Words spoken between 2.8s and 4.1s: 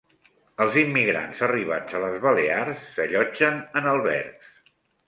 s'allotgen en